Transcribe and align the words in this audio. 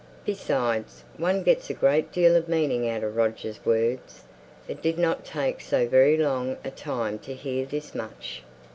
Besides, 0.25 1.03
one 1.17 1.43
gets 1.43 1.69
a 1.69 1.75
great 1.75 2.11
deal 2.11 2.35
of 2.35 2.49
meaning 2.49 2.89
out 2.89 3.03
of 3.03 3.15
Roger's 3.15 3.63
words; 3.63 4.23
it 4.67 4.81
didn't 4.81 5.23
take 5.25 5.61
so 5.61 5.87
very 5.87 6.17
long 6.17 6.57
a 6.65 6.71
time 6.71 7.19
to 7.19 7.35
hear 7.35 7.67
this 7.67 7.93
much." 7.93 8.41